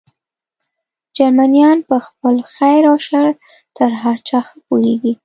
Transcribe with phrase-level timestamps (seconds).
[1.17, 3.27] جرمنیان په خپل خیر او شر
[3.77, 5.13] تر هر چا ښه پوهېږي.